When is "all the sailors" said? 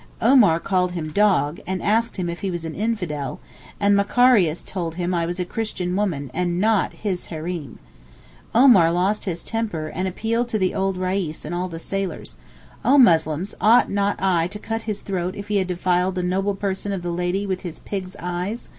11.53-12.33